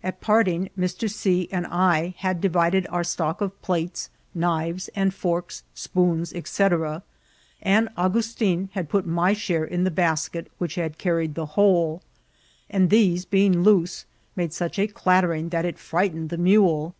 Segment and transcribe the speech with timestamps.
[0.00, 1.10] At parting, Mr.
[1.10, 1.48] C.
[1.50, 6.68] and I had divided our stock of plateSy knives and forks, spoons, &;c.|
[7.62, 12.00] and Augustin had put my share in the basket which had carried the whole,
[12.70, 14.04] and these, being loose,
[14.36, 16.94] made such a elattering that it firightened the mule.